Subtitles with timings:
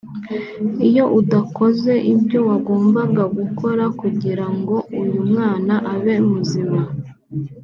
[0.87, 6.81] iyo udakoze ibyo wagombaga gukora kugira ngo uyu mwana abe muzima